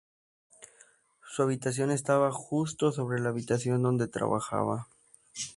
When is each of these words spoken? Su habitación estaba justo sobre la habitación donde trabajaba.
Su 1.29 1.43
habitación 1.43 1.91
estaba 1.91 2.31
justo 2.31 2.91
sobre 2.91 3.19
la 3.21 3.29
habitación 3.29 3.83
donde 3.83 4.07
trabajaba. 4.07 4.87